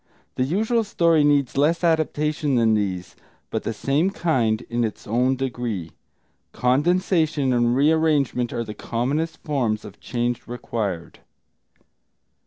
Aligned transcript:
The 0.33 0.43
usual 0.43 0.83
story 0.83 1.23
needs 1.23 1.57
less 1.59 1.83
adaptation 1.83 2.55
than 2.55 2.73
these, 2.73 3.15
but 3.51 3.61
the 3.61 3.71
same 3.71 4.09
kind, 4.09 4.61
in 4.67 4.83
its 4.83 5.05
own 5.05 5.35
degree. 5.35 5.91
Condensation 6.53 7.53
and 7.53 7.75
rearrangement 7.75 8.51
are 8.51 8.63
the 8.63 8.73
commonest 8.73 9.37
forms 9.43 9.85
of 9.85 9.99
change 9.99 10.47
required. 10.47 11.19